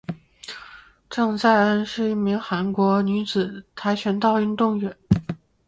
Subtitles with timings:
[1.11, 4.97] 郑在恩是一名韩国女子跆拳道运动员。